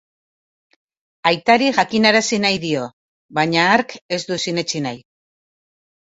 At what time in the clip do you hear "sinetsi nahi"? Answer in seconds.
4.47-4.99